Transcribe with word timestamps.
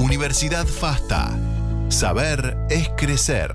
Universidad 0.00 0.66
FASTA. 0.66 1.38
Saber 1.90 2.56
es 2.70 2.88
crecer. 2.96 3.52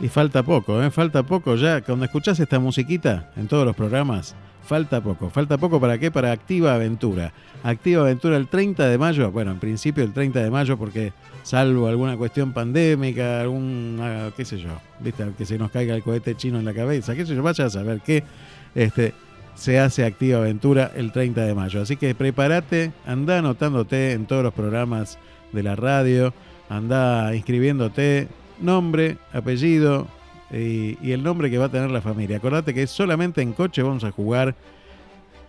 Y 0.00 0.08
falta 0.08 0.42
poco, 0.42 0.82
¿eh? 0.82 0.90
falta 0.90 1.22
poco 1.24 1.56
ya. 1.56 1.82
Cuando 1.82 2.06
escuchás 2.06 2.40
esta 2.40 2.58
musiquita 2.58 3.30
en 3.36 3.48
todos 3.48 3.66
los 3.66 3.76
programas, 3.76 4.34
falta 4.70 5.00
poco. 5.00 5.30
¿Falta 5.30 5.58
poco 5.58 5.80
para 5.80 5.98
qué? 5.98 6.12
Para 6.12 6.30
Activa 6.30 6.76
Aventura. 6.76 7.32
Activa 7.64 8.02
Aventura 8.02 8.36
el 8.36 8.46
30 8.46 8.86
de 8.86 8.98
mayo, 8.98 9.32
bueno, 9.32 9.50
en 9.50 9.58
principio 9.58 10.04
el 10.04 10.12
30 10.12 10.44
de 10.44 10.48
mayo 10.48 10.78
porque 10.78 11.12
salvo 11.42 11.88
alguna 11.88 12.16
cuestión 12.16 12.52
pandémica, 12.52 13.40
algún, 13.40 14.00
qué 14.36 14.44
sé 14.44 14.58
yo, 14.58 14.80
¿viste? 15.00 15.24
que 15.36 15.44
se 15.44 15.58
nos 15.58 15.72
caiga 15.72 15.96
el 15.96 16.04
cohete 16.04 16.36
chino 16.36 16.60
en 16.60 16.64
la 16.64 16.72
cabeza, 16.72 17.16
qué 17.16 17.26
sé 17.26 17.34
yo, 17.34 17.42
vaya 17.42 17.66
a 17.66 17.70
saber 17.70 18.00
qué, 18.00 18.22
este, 18.76 19.12
se 19.56 19.80
hace 19.80 20.04
Activa 20.04 20.38
Aventura 20.38 20.92
el 20.94 21.10
30 21.10 21.46
de 21.46 21.52
mayo. 21.52 21.82
Así 21.82 21.96
que 21.96 22.14
prepárate, 22.14 22.92
anda 23.04 23.40
anotándote 23.40 24.12
en 24.12 24.26
todos 24.26 24.44
los 24.44 24.54
programas 24.54 25.18
de 25.50 25.64
la 25.64 25.74
radio, 25.74 26.32
anda 26.68 27.34
inscribiéndote, 27.34 28.28
nombre, 28.60 29.18
apellido 29.32 30.06
y, 30.50 30.98
y 31.02 31.12
el 31.12 31.22
nombre 31.22 31.50
que 31.50 31.58
va 31.58 31.66
a 31.66 31.70
tener 31.70 31.90
la 31.90 32.00
familia. 32.00 32.38
Acordate 32.38 32.74
que 32.74 32.86
solamente 32.86 33.42
en 33.42 33.52
coche 33.52 33.82
vamos 33.82 34.04
a 34.04 34.10
jugar 34.10 34.54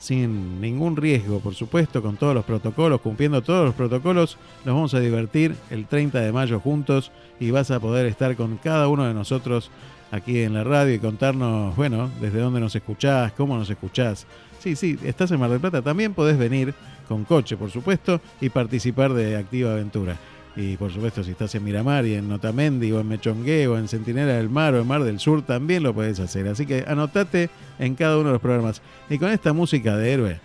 sin 0.01 0.59
ningún 0.59 0.97
riesgo, 0.97 1.39
por 1.41 1.53
supuesto, 1.53 2.01
con 2.01 2.17
todos 2.17 2.33
los 2.33 2.43
protocolos, 2.43 3.01
cumpliendo 3.01 3.43
todos 3.43 3.65
los 3.65 3.75
protocolos. 3.75 4.35
Nos 4.65 4.73
vamos 4.73 4.93
a 4.95 4.99
divertir 4.99 5.55
el 5.69 5.85
30 5.85 6.21
de 6.21 6.31
mayo 6.31 6.59
juntos 6.59 7.11
y 7.39 7.51
vas 7.51 7.69
a 7.69 7.79
poder 7.79 8.07
estar 8.07 8.35
con 8.35 8.57
cada 8.57 8.87
uno 8.87 9.05
de 9.05 9.13
nosotros 9.13 9.69
aquí 10.09 10.39
en 10.39 10.55
la 10.55 10.63
radio 10.63 10.95
y 10.95 10.99
contarnos, 10.99 11.75
bueno, 11.75 12.09
desde 12.19 12.39
dónde 12.39 12.59
nos 12.59 12.75
escuchás, 12.75 13.31
cómo 13.33 13.55
nos 13.55 13.69
escuchás. 13.69 14.25
Sí, 14.59 14.75
sí, 14.75 14.97
estás 15.03 15.29
en 15.29 15.39
Mar 15.39 15.51
del 15.51 15.59
Plata, 15.59 15.83
también 15.83 16.15
podés 16.15 16.37
venir 16.37 16.73
con 17.07 17.23
coche, 17.23 17.55
por 17.55 17.69
supuesto, 17.69 18.21
y 18.41 18.49
participar 18.49 19.13
de 19.13 19.37
Activa 19.37 19.73
Aventura. 19.73 20.17
Y 20.55 20.75
por 20.75 20.91
supuesto, 20.91 21.23
si 21.23 21.31
estás 21.31 21.55
en 21.55 21.63
Miramar 21.63 22.05
y 22.05 22.15
en 22.15 22.27
Notamendi 22.27 22.91
o 22.91 22.99
en 22.99 23.07
Mechongué 23.07 23.67
o 23.67 23.77
en 23.77 23.87
Centinela 23.87 24.33
del 24.33 24.49
Mar 24.49 24.73
o 24.73 24.81
en 24.81 24.87
Mar 24.87 25.03
del 25.03 25.19
Sur, 25.19 25.43
también 25.43 25.81
lo 25.83 25.93
puedes 25.93 26.19
hacer. 26.19 26.47
Así 26.47 26.65
que 26.65 26.83
anotate 26.87 27.49
en 27.79 27.95
cada 27.95 28.17
uno 28.17 28.27
de 28.27 28.33
los 28.33 28.41
programas. 28.41 28.81
Y 29.09 29.17
con 29.17 29.29
esta 29.29 29.53
música 29.53 29.95
de 29.95 30.11
héroe, 30.11 30.39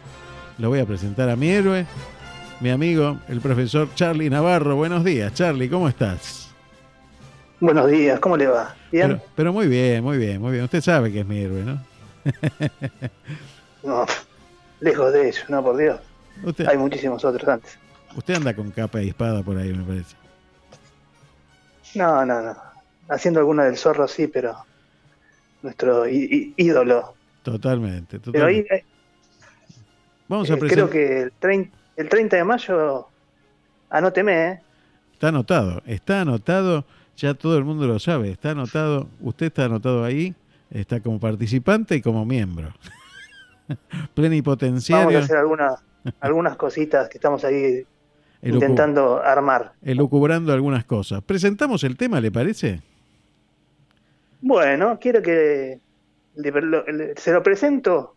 lo 0.59 0.69
voy 0.69 0.79
a 0.79 0.87
presentar 0.87 1.29
a 1.29 1.35
mi 1.35 1.49
héroe, 1.49 1.87
mi 2.61 2.71
amigo, 2.71 3.19
el 3.29 3.41
profesor 3.41 3.89
Charlie 3.95 4.31
Navarro. 4.31 4.77
Buenos 4.77 5.03
días, 5.03 5.35
Charlie, 5.35 5.69
¿cómo 5.69 5.89
estás? 5.89 6.55
Buenos 7.59 7.91
días, 7.91 8.21
¿cómo 8.21 8.37
le 8.37 8.47
va? 8.47 8.77
¿Bien? 8.93 9.21
Pero, 9.35 9.53
muy 9.53 9.67
bien, 9.67 10.05
muy 10.05 10.19
bien, 10.19 10.41
muy 10.41 10.53
bien. 10.53 10.65
Usted 10.65 10.83
sabe 10.83 11.11
que 11.11 11.21
es 11.21 11.27
mi 11.27 11.39
héroe, 11.41 11.65
¿no? 11.65 11.83
no, 13.83 14.07
lejos 14.81 15.13
de 15.13 15.31
eso, 15.31 15.43
no, 15.49 15.65
por 15.65 15.77
Dios. 15.77 15.99
Hay 16.69 16.77
muchísimos 16.77 17.25
otros 17.25 17.49
antes. 17.49 17.79
Usted 18.15 18.35
anda 18.35 18.55
con 18.55 18.71
capa 18.71 19.03
y 19.03 19.09
espada 19.09 19.43
por 19.43 19.57
ahí, 19.57 19.73
me 19.73 19.85
parece. 19.85 20.17
No, 21.95 22.25
no, 22.25 22.43
no. 22.43 22.57
Haciendo 23.09 23.41
alguna 23.41 23.65
del 23.65 23.77
zorro 23.77 24.07
sí, 24.07 24.27
pero 24.27 24.57
nuestro 25.63 26.07
ídolo. 26.09 27.15
Totalmente, 27.43 28.19
totalmente. 28.19 28.33
Pero 28.33 28.47
ahí, 28.47 28.59
eh, 28.71 28.85
Vamos 30.29 30.51
a 30.51 30.55
eh, 30.55 30.59
Creo 30.59 30.91
que 30.91 31.23
el 31.23 31.33
30, 31.39 31.77
el 31.97 32.09
30 32.09 32.37
de 32.37 32.45
mayo, 32.45 33.09
anóteme, 33.91 34.49
¿eh? 34.49 34.61
Está 35.13 35.29
anotado, 35.29 35.83
está 35.87 36.21
anotado, 36.23 36.85
ya 37.17 37.35
todo 37.35 37.57
el 37.57 37.65
mundo 37.65 37.87
lo 37.87 37.99
sabe, 37.99 38.31
está 38.31 38.51
anotado, 38.51 39.09
usted 39.21 39.47
está 39.47 39.65
anotado 39.65 40.05
ahí, 40.05 40.35
está 40.71 41.01
como 41.01 41.19
participante 41.21 41.97
y 41.97 42.03
como 42.03 42.27
miembro. 42.27 42.73
Plenipotenciario. 44.15 45.07
Vamos 45.07 45.23
a 45.23 45.25
hacer 45.25 45.37
algunas, 45.39 45.81
algunas 46.21 46.57
cositas 46.57 47.09
que 47.09 47.19
estamos 47.19 47.45
ahí 47.45 47.87
intentando 48.55 49.23
armar. 49.23 49.73
Elucubrando 49.83 50.53
algunas 50.53 50.85
cosas. 50.85 51.23
¿Presentamos 51.23 51.85
el 51.85 51.97
tema, 51.97 52.21
le 52.21 52.31
parece? 52.31 52.81
Bueno, 54.41 54.99
quiero 55.01 55.23
que 55.23 55.81
se 57.17 57.33
lo 57.33 57.43
presento. 57.43 58.15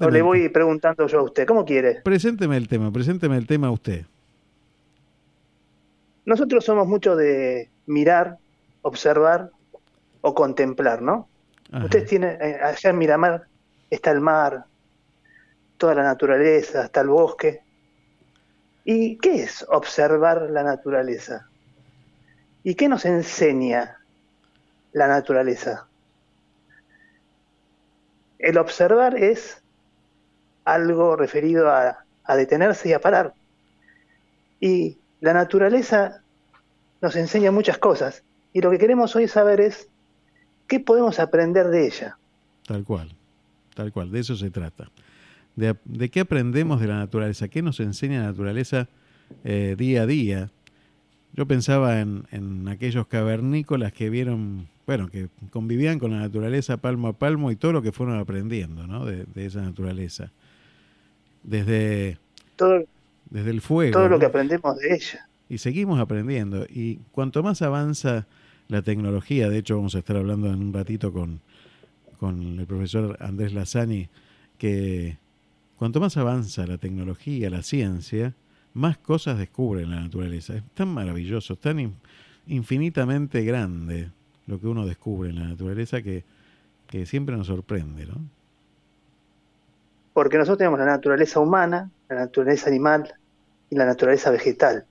O 0.00 0.08
le 0.08 0.22
voy 0.22 0.48
preguntando 0.48 1.06
yo 1.06 1.20
a 1.20 1.22
usted, 1.24 1.46
¿cómo 1.46 1.64
quiere? 1.66 2.00
Presénteme 2.02 2.56
el 2.56 2.68
tema, 2.68 2.90
presénteme 2.90 3.36
el 3.36 3.46
tema 3.46 3.66
a 3.66 3.70
usted. 3.70 4.06
Nosotros 6.24 6.64
somos 6.64 6.86
mucho 6.86 7.16
de 7.16 7.68
mirar, 7.86 8.38
observar 8.80 9.50
o 10.22 10.34
contemplar, 10.34 11.02
¿no? 11.02 11.28
Usted 11.84 12.06
tiene, 12.06 12.38
eh, 12.40 12.58
allá 12.62 12.90
en 12.90 12.98
Miramar 12.98 13.42
está 13.90 14.10
el 14.10 14.22
mar, 14.22 14.64
toda 15.76 15.94
la 15.94 16.02
naturaleza, 16.02 16.84
está 16.84 17.02
el 17.02 17.08
bosque. 17.08 17.60
¿Y 18.90 19.16
qué 19.16 19.42
es 19.42 19.66
observar 19.68 20.48
la 20.48 20.62
naturaleza? 20.62 21.46
¿Y 22.64 22.74
qué 22.74 22.88
nos 22.88 23.04
enseña 23.04 23.98
la 24.92 25.06
naturaleza? 25.06 25.86
El 28.38 28.56
observar 28.56 29.14
es 29.14 29.60
algo 30.64 31.16
referido 31.16 31.70
a, 31.70 32.02
detenerse 32.34 32.88
y 32.88 32.94
a 32.94 33.00
parar. 33.02 33.34
Y 34.58 34.96
la 35.20 35.34
naturaleza 35.34 36.22
nos 37.02 37.14
enseña 37.14 37.50
muchas 37.50 37.76
cosas. 37.76 38.22
Y 38.54 38.62
lo 38.62 38.70
que 38.70 38.78
queremos 38.78 39.14
hoy 39.14 39.28
saber 39.28 39.60
es 39.60 39.86
qué 40.66 40.80
podemos 40.80 41.20
aprender 41.20 41.68
de 41.68 41.88
ella. 41.88 42.16
Tal 42.66 42.84
cual, 42.84 43.14
tal 43.74 43.92
cual, 43.92 44.10
de 44.10 44.20
eso 44.20 44.34
se 44.34 44.48
trata 44.48 44.90
de, 45.58 46.10
qué 46.10 46.20
aprendemos 46.20 46.80
de 46.80 46.86
la 46.86 46.98
naturaleza, 46.98 47.48
qué 47.48 47.62
nos 47.62 47.80
enseña 47.80 48.20
la 48.20 48.26
naturaleza 48.28 48.88
eh, 49.44 49.74
día 49.76 50.02
a 50.02 50.06
día. 50.06 50.50
Yo 51.34 51.46
pensaba 51.46 52.00
en, 52.00 52.68
aquellos 52.68 53.06
cavernícolas 53.06 53.92
que 53.92 54.08
vieron, 54.08 54.68
bueno, 54.86 55.08
que 55.08 55.28
convivían 55.50 55.98
con 55.98 56.12
la 56.12 56.20
naturaleza 56.20 56.76
palmo 56.76 57.08
a 57.08 57.12
palmo 57.12 57.50
y 57.50 57.56
todo 57.56 57.72
lo 57.72 57.82
que 57.82 57.92
fueron 57.92 58.18
aprendiendo 58.18 58.86
¿no? 58.86 59.04
de, 59.04 59.26
esa 59.34 59.62
naturaleza. 59.62 60.30
Desde, 61.42 62.18
todo, 62.56 62.84
desde 63.30 63.50
el 63.50 63.60
fuego. 63.60 63.92
Todo 63.92 64.08
lo 64.08 64.18
que 64.18 64.26
aprendemos 64.26 64.78
de 64.78 64.94
ella. 64.94 65.28
Y 65.48 65.58
seguimos 65.58 65.98
aprendiendo. 65.98 66.66
Y 66.68 66.96
cuanto 67.12 67.42
más 67.42 67.62
avanza 67.62 68.26
la 68.68 68.82
tecnología, 68.82 69.48
de 69.48 69.58
hecho 69.58 69.76
vamos 69.76 69.94
a 69.94 69.98
estar 69.98 70.16
hablando 70.16 70.48
en 70.48 70.60
un 70.60 70.72
ratito 70.72 71.12
con, 71.12 71.40
con 72.18 72.58
el 72.58 72.66
profesor 72.66 73.16
Andrés 73.20 73.54
Lazani, 73.54 74.08
que 74.58 75.16
Cuanto 75.78 76.00
más 76.00 76.16
avanza 76.16 76.66
la 76.66 76.76
tecnología, 76.76 77.48
la 77.50 77.62
ciencia, 77.62 78.34
más 78.74 78.98
cosas 78.98 79.38
descubre 79.38 79.82
en 79.82 79.90
la 79.90 80.00
naturaleza. 80.00 80.54
Es 80.54 80.62
tan 80.74 80.88
maravilloso, 80.88 81.54
es 81.54 81.60
tan 81.60 81.94
infinitamente 82.48 83.44
grande 83.44 84.10
lo 84.46 84.58
que 84.58 84.66
uno 84.66 84.86
descubre 84.86 85.30
en 85.30 85.36
la 85.36 85.46
naturaleza 85.46 86.02
que, 86.02 86.24
siempre 87.06 87.36
nos 87.36 87.46
sorprende, 87.46 88.06
¿no? 88.06 88.16
Porque 90.14 90.36
nosotros 90.36 90.58
tenemos 90.58 90.80
la 90.80 90.86
naturaleza 90.86 91.38
humana, 91.38 91.90
la 92.08 92.16
naturaleza 92.16 92.68
animal 92.68 93.14
y 93.70 93.76
la 93.76 93.84
naturaleza 93.84 94.30
vegetal. 94.30 94.84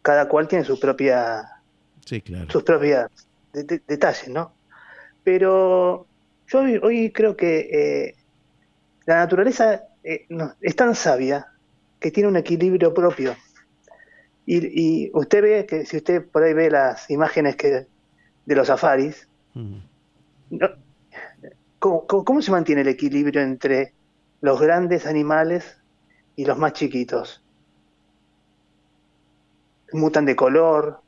Cada 0.00 0.28
cual 0.28 0.48
tiene 0.48 0.64
su 0.64 0.80
propia, 0.80 1.60
sí, 2.06 2.22
claro. 2.22 2.50
sus 2.50 2.62
propios 2.62 3.10
detalles, 3.52 4.28
¿no? 4.28 4.52
Pero 5.24 6.06
yo 6.46 6.60
hoy, 6.82 7.10
creo 7.12 7.36
que 7.36 7.58
eh, 7.72 8.14
la 9.06 9.16
naturaleza 9.16 9.84
eh, 10.02 10.26
es 10.60 10.76
tan 10.76 10.94
sabia 10.94 11.46
que 11.98 12.10
tiene 12.10 12.28
un 12.28 12.36
equilibrio 12.36 12.92
propio. 12.92 13.34
Y, 14.44 15.10
usted 15.12 15.42
ve 15.42 15.66
que 15.66 15.86
si 15.86 15.96
usted 15.96 16.24
por 16.24 16.44
ahí 16.44 16.54
ve 16.54 16.70
las 16.70 17.10
imágenes 17.10 17.56
que 17.56 17.86
de 18.44 18.54
los 18.54 18.68
safaris, 18.68 19.28
¿cómo, 21.80 22.42
se 22.42 22.50
mantiene 22.52 22.82
el 22.82 22.88
equilibrio 22.88 23.40
entre 23.40 23.92
los 24.40 24.60
grandes 24.60 25.06
animales 25.06 25.80
y 26.36 26.44
los 26.44 26.58
más 26.58 26.74
chiquitos? 26.74 27.42
Mutan 29.92 30.26
de 30.26 30.36
color, 30.36 31.00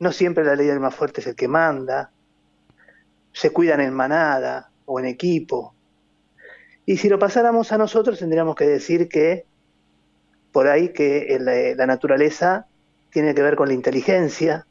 no 0.00 0.10
siempre 0.10 0.44
la 0.44 0.56
ley 0.56 0.66
del 0.66 0.80
más 0.80 0.94
fuerte 0.94 1.20
es 1.20 1.28
el 1.28 1.36
que 1.36 1.46
manda, 1.46 2.10
se 3.32 3.52
cuidan 3.52 3.80
en 3.80 3.94
manada 3.94 4.70
o 4.86 4.98
en 4.98 5.06
equipo. 5.06 5.74
Y 6.86 6.98
si 6.98 7.08
lo 7.08 7.18
pasáramos 7.18 7.72
a 7.72 7.78
nosotros, 7.78 8.18
tendríamos 8.18 8.56
que 8.56 8.66
decir 8.66 9.08
que 9.08 9.46
por 10.52 10.68
ahí 10.68 10.90
que 10.90 11.38
la, 11.76 11.86
naturaleza 11.86 12.66
tiene 13.10 13.34
que 13.34 13.42
ver 13.42 13.56
con 13.56 13.68
la 13.68 13.74
inteligencia, 13.74 14.66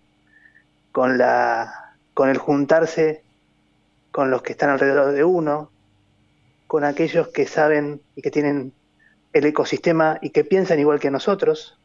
con, 0.91 1.17
la, 1.17 1.95
con 2.13 2.29
el 2.29 2.37
juntarse 2.37 3.23
con 4.11 4.29
los 4.29 4.43
que 4.43 4.51
están 4.51 4.69
alrededor 4.69 5.11
de 5.11 5.23
uno, 5.23 5.71
con 6.67 6.83
aquellos 6.83 7.29
que 7.29 7.47
saben 7.47 8.01
y 8.15 8.21
que 8.21 8.31
tienen 8.31 8.73
el 9.33 9.45
ecosistema 9.45 10.19
y 10.21 10.29
que 10.29 10.43
piensan 10.43 10.79
igual 10.79 10.99
que 10.99 11.11
nosotros. 11.11 11.77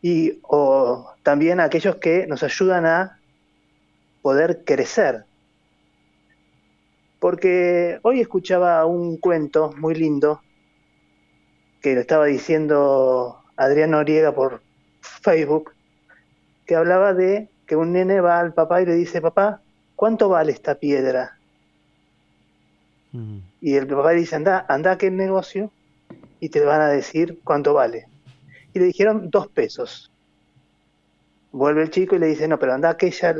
y 0.00 0.38
o 0.42 1.10
también 1.24 1.58
aquellos 1.58 1.96
que 1.96 2.26
nos 2.26 2.42
ayudan 2.42 2.86
a 2.86 3.18
poder 4.22 4.62
crecer. 4.64 5.24
Porque 7.18 7.98
hoy 8.02 8.20
escuchaba 8.20 8.84
un 8.86 9.16
cuento 9.16 9.72
muy 9.76 9.94
lindo 9.94 10.40
que 11.80 11.94
lo 11.94 12.00
estaba 12.00 12.26
diciendo 12.26 13.38
Adrián 13.56 13.90
Noriega 13.90 14.32
por 14.32 14.62
Facebook, 15.00 15.72
que 16.66 16.76
hablaba 16.76 17.14
de 17.14 17.48
que 17.66 17.76
un 17.76 17.92
nene 17.92 18.20
va 18.20 18.40
al 18.40 18.54
papá 18.54 18.82
y 18.82 18.86
le 18.86 18.94
dice, 18.94 19.20
papá, 19.20 19.60
¿cuánto 19.96 20.28
vale 20.28 20.52
esta 20.52 20.76
piedra? 20.76 21.38
Mm. 23.12 23.38
Y 23.60 23.74
el 23.74 23.86
papá 23.86 24.12
le 24.12 24.20
dice, 24.20 24.36
anda, 24.36 24.64
anda 24.68 24.90
a 24.90 24.94
aquel 24.94 25.16
negocio 25.16 25.70
y 26.40 26.50
te 26.50 26.60
van 26.60 26.80
a 26.80 26.88
decir 26.88 27.40
cuánto 27.44 27.74
vale. 27.74 28.06
Y 28.74 28.78
le 28.78 28.86
dijeron 28.86 29.30
dos 29.30 29.48
pesos. 29.48 30.12
Vuelve 31.50 31.82
el 31.82 31.90
chico 31.90 32.16
y 32.16 32.18
le 32.18 32.26
dice, 32.26 32.46
no, 32.46 32.58
pero 32.58 32.74
anda 32.74 32.88
a 32.88 32.92
aquella, 32.92 33.34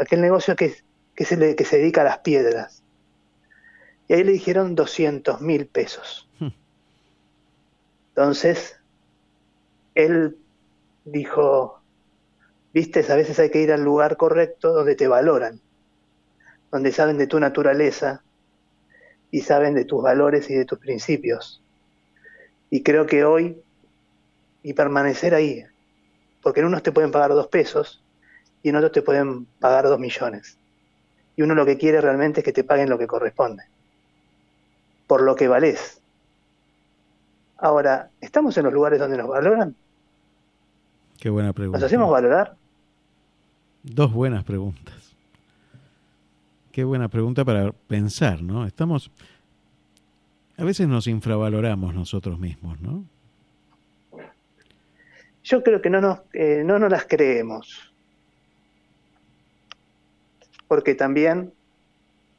aquel 0.00 0.20
negocio 0.20 0.56
que, 0.56 0.74
que, 1.14 1.24
se 1.24 1.56
que 1.56 1.64
se 1.64 1.78
dedica 1.78 2.02
a 2.02 2.04
las 2.04 2.18
piedras. 2.18 2.83
Y 4.08 4.14
ahí 4.14 4.24
le 4.24 4.32
dijeron 4.32 4.74
200 4.74 5.40
mil 5.40 5.66
pesos. 5.66 6.28
Hmm. 6.38 6.48
Entonces, 8.10 8.76
él 9.94 10.36
dijo, 11.04 11.80
viste, 12.72 13.04
a 13.10 13.16
veces 13.16 13.38
hay 13.38 13.50
que 13.50 13.62
ir 13.62 13.72
al 13.72 13.82
lugar 13.82 14.16
correcto 14.16 14.72
donde 14.72 14.96
te 14.96 15.08
valoran, 15.08 15.60
donde 16.70 16.92
saben 16.92 17.18
de 17.18 17.26
tu 17.26 17.38
naturaleza 17.38 18.22
y 19.30 19.40
saben 19.40 19.74
de 19.74 19.84
tus 19.84 20.02
valores 20.02 20.50
y 20.50 20.54
de 20.54 20.64
tus 20.64 20.78
principios. 20.78 21.62
Y 22.70 22.82
creo 22.82 23.06
que 23.06 23.24
hoy, 23.24 23.62
y 24.62 24.74
permanecer 24.74 25.34
ahí, 25.34 25.64
porque 26.42 26.60
en 26.60 26.66
unos 26.66 26.82
te 26.82 26.92
pueden 26.92 27.10
pagar 27.10 27.30
dos 27.30 27.48
pesos 27.48 28.02
y 28.62 28.68
en 28.68 28.76
otros 28.76 28.92
te 28.92 29.02
pueden 29.02 29.46
pagar 29.60 29.84
dos 29.84 29.98
millones. 29.98 30.58
Y 31.36 31.42
uno 31.42 31.54
lo 31.54 31.66
que 31.66 31.78
quiere 31.78 32.00
realmente 32.00 32.40
es 32.40 32.44
que 32.44 32.52
te 32.52 32.64
paguen 32.64 32.90
lo 32.90 32.98
que 32.98 33.06
corresponde, 33.06 33.64
por 35.06 35.22
lo 35.22 35.36
que 35.36 35.48
valés. 35.48 36.00
Ahora, 37.58 38.10
¿estamos 38.20 38.56
en 38.58 38.64
los 38.64 38.72
lugares 38.72 38.98
donde 38.98 39.16
nos 39.16 39.28
valoran? 39.28 39.74
Qué 41.18 41.30
buena 41.30 41.52
pregunta. 41.52 41.78
¿Nos 41.78 41.86
hacemos 41.86 42.10
valorar? 42.10 42.56
Dos 43.82 44.12
buenas 44.12 44.44
preguntas. 44.44 45.14
Qué 46.72 46.84
buena 46.84 47.08
pregunta 47.08 47.44
para 47.44 47.72
pensar, 47.72 48.42
¿no? 48.42 48.66
Estamos. 48.66 49.10
A 50.56 50.64
veces 50.64 50.88
nos 50.88 51.06
infravaloramos 51.06 51.94
nosotros 51.94 52.38
mismos, 52.38 52.80
¿no? 52.80 53.04
Yo 55.44 55.62
creo 55.62 55.80
que 55.82 55.90
no 55.90 56.00
nos, 56.00 56.20
eh, 56.32 56.62
no 56.64 56.78
nos 56.78 56.90
las 56.90 57.04
creemos. 57.06 57.92
Porque 60.66 60.94
también 60.94 61.52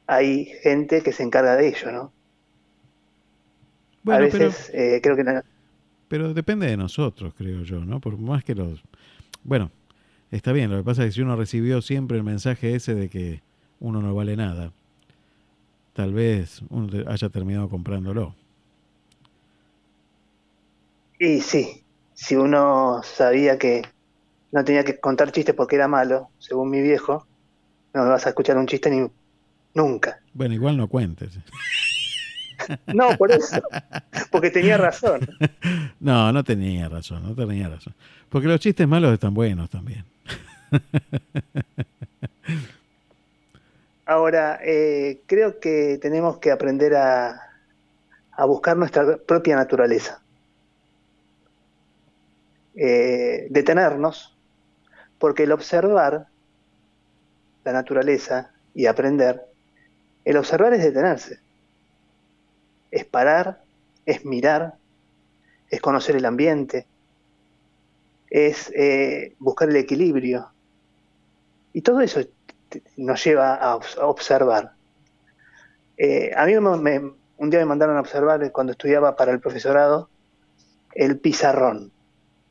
hay 0.06 0.46
gente 0.62 1.02
que 1.02 1.12
se 1.12 1.22
encarga 1.22 1.56
de 1.56 1.68
ello, 1.68 1.92
¿no? 1.92 2.12
Bueno, 4.06 4.20
a 4.20 4.24
veces 4.24 4.70
eh, 4.72 5.00
creo 5.02 5.16
que 5.16 5.24
pero 6.06 6.32
depende 6.32 6.68
de 6.68 6.76
nosotros, 6.76 7.34
creo 7.36 7.64
yo, 7.64 7.84
¿no? 7.84 8.00
Por 8.00 8.16
más 8.16 8.44
que 8.44 8.54
los... 8.54 8.80
Bueno, 9.42 9.72
está 10.30 10.52
bien, 10.52 10.70
lo 10.70 10.76
que 10.76 10.84
pasa 10.84 11.02
es 11.02 11.08
que 11.08 11.14
si 11.14 11.22
uno 11.22 11.34
recibió 11.34 11.82
siempre 11.82 12.16
el 12.16 12.22
mensaje 12.22 12.76
ese 12.76 12.94
de 12.94 13.08
que 13.08 13.42
uno 13.80 14.00
no 14.00 14.14
vale 14.14 14.36
nada, 14.36 14.70
tal 15.92 16.14
vez 16.14 16.62
uno 16.70 16.88
haya 17.10 17.28
terminado 17.30 17.68
comprándolo. 17.68 18.36
Y 21.18 21.40
sí, 21.40 21.82
si 22.14 22.36
uno 22.36 23.00
sabía 23.02 23.58
que 23.58 23.82
no 24.52 24.64
tenía 24.64 24.84
que 24.84 25.00
contar 25.00 25.32
chistes 25.32 25.56
porque 25.56 25.74
era 25.74 25.88
malo, 25.88 26.28
según 26.38 26.70
mi 26.70 26.80
viejo, 26.80 27.26
no 27.92 28.04
me 28.04 28.10
vas 28.10 28.24
a 28.26 28.28
escuchar 28.28 28.56
un 28.56 28.68
chiste 28.68 28.88
ni 28.88 29.10
nunca. 29.74 30.20
Bueno, 30.32 30.54
igual 30.54 30.76
no 30.76 30.86
cuentes. 30.86 31.36
No, 32.86 33.16
por 33.16 33.32
eso. 33.32 33.60
Porque 34.30 34.50
tenía 34.50 34.76
razón. 34.76 35.20
No, 36.00 36.32
no 36.32 36.44
tenía 36.44 36.88
razón, 36.88 37.22
no 37.22 37.34
tenía 37.34 37.68
razón. 37.68 37.94
Porque 38.28 38.48
los 38.48 38.60
chistes 38.60 38.86
malos 38.86 39.12
están 39.12 39.34
buenos 39.34 39.70
también. 39.70 40.04
Ahora, 44.06 44.60
eh, 44.62 45.20
creo 45.26 45.58
que 45.58 45.98
tenemos 46.00 46.38
que 46.38 46.52
aprender 46.52 46.94
a, 46.94 47.40
a 48.32 48.44
buscar 48.44 48.76
nuestra 48.76 49.16
propia 49.16 49.56
naturaleza. 49.56 50.20
Eh, 52.76 53.46
detenernos, 53.50 54.36
porque 55.18 55.44
el 55.44 55.52
observar 55.52 56.26
la 57.64 57.72
naturaleza 57.72 58.50
y 58.74 58.86
aprender, 58.86 59.42
el 60.24 60.36
observar 60.36 60.74
es 60.74 60.82
detenerse 60.82 61.40
es 62.90 63.04
parar, 63.04 63.62
es 64.04 64.24
mirar, 64.24 64.74
es 65.70 65.80
conocer 65.80 66.16
el 66.16 66.24
ambiente, 66.24 66.86
es 68.30 68.72
eh, 68.74 69.34
buscar 69.38 69.68
el 69.68 69.76
equilibrio. 69.76 70.50
Y 71.72 71.82
todo 71.82 72.00
eso 72.00 72.20
nos 72.96 73.22
lleva 73.24 73.54
a 73.54 73.76
observar. 73.76 74.72
Eh, 75.98 76.30
a 76.36 76.46
mí 76.46 76.56
un 76.56 77.50
día 77.50 77.60
me 77.60 77.64
mandaron 77.64 77.96
a 77.96 78.00
observar 78.00 78.50
cuando 78.52 78.72
estudiaba 78.72 79.16
para 79.16 79.32
el 79.32 79.40
profesorado 79.40 80.08
el 80.94 81.18
pizarrón, 81.18 81.92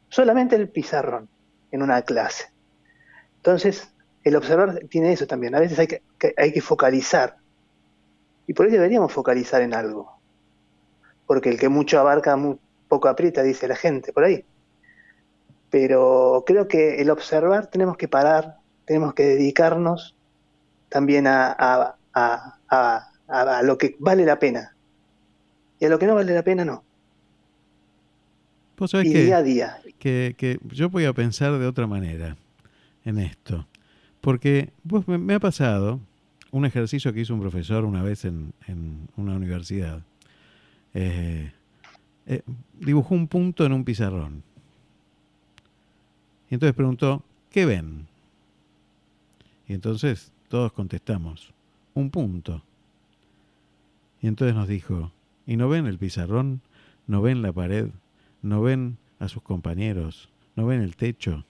solamente 0.09 0.55
el 0.55 0.69
pizarrón 0.69 1.27
en 1.71 1.81
una 1.81 2.03
clase. 2.03 2.51
Entonces, 3.37 3.91
el 4.23 4.35
observar 4.35 4.79
tiene 4.89 5.13
eso 5.13 5.25
también. 5.25 5.55
A 5.55 5.59
veces 5.59 5.79
hay 5.79 5.87
que, 5.87 6.01
hay 6.37 6.53
que 6.53 6.61
focalizar. 6.61 7.37
Y 8.47 8.53
por 8.53 8.67
eso 8.67 8.75
deberíamos 8.75 9.11
focalizar 9.11 9.61
en 9.61 9.73
algo 9.73 10.14
porque 11.25 11.49
el 11.49 11.59
que 11.59 11.69
mucho 11.69 11.99
abarca, 11.99 12.37
poco 12.87 13.07
aprieta, 13.07 13.43
dice 13.43 13.67
la 13.67 13.75
gente 13.75 14.13
por 14.13 14.23
ahí. 14.23 14.43
Pero 15.69 16.43
creo 16.45 16.67
que 16.67 17.01
el 17.01 17.09
observar 17.09 17.67
tenemos 17.67 17.97
que 17.97 18.07
parar, 18.07 18.57
tenemos 18.85 19.13
que 19.13 19.23
dedicarnos 19.23 20.15
también 20.89 21.25
a, 21.27 21.95
lo 23.63 23.77
que 23.77 23.95
vale 23.99 24.25
la 24.25 24.39
pena. 24.39 24.75
Y 25.79 25.85
a 25.85 25.89
lo 25.89 25.99
que 25.99 26.07
no 26.07 26.15
vale 26.15 26.33
la 26.33 26.43
pena, 26.43 26.63
no. 26.63 26.83
y 29.03 29.09
día 29.09 29.37
a 29.37 29.43
día. 29.43 29.77
Que, 29.99 30.35
que, 30.37 30.59
yo 30.71 30.89
voy 30.89 31.05
a 31.05 31.13
pensar 31.13 31.57
de 31.57 31.67
otra 31.67 31.87
manera 31.87 32.37
en 33.03 33.19
esto. 33.19 33.67
Porque 34.21 34.71
pues, 34.87 35.07
me, 35.07 35.33
ha 35.33 35.39
pasado 35.39 35.99
un 36.51 36.65
ejercicio 36.65 37.11
que 37.11 37.21
hizo 37.21 37.33
un 37.33 37.41
profesor 37.41 37.83
una 37.83 38.01
vez 38.01 38.23
en, 38.25 38.53
en 38.67 39.09
una 39.17 39.35
universidad 39.35 40.01
eh, 40.95 41.51
eh, 42.25 42.41
dibujó 42.79 43.13
un 43.13 43.27
punto 43.27 43.65
en 43.65 43.73
un 43.73 43.83
pizarrón. 43.83 44.43
Y 46.49 46.53
entonces 46.53 46.73
preguntó, 46.73 47.21
¿qué 47.51 47.65
ven? 47.65 48.07
Y 49.67 49.73
entonces 49.73 50.31
todos 50.47 50.71
contestamos, 50.71 51.53
un 51.93 52.09
punto. 52.09 52.63
Y 54.21 54.27
entonces 54.27 54.55
nos 54.55 54.69
dijo, 54.69 55.11
¿y 55.45 55.57
no 55.57 55.67
ven 55.67 55.85
el 55.85 55.97
pizarrón? 55.97 56.61
¿No 57.07 57.21
ven 57.21 57.41
la 57.41 57.51
pared? 57.51 57.89
¿No 58.41 58.61
ven 58.61 58.97
a 59.19 59.27
sus 59.27 59.43
compañeros? 59.43 60.29
¿No 60.55 60.65
ven 60.65 60.81
el 60.81 60.95
techo? 60.95 61.43